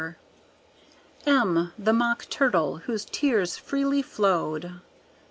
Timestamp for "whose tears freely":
2.77-4.01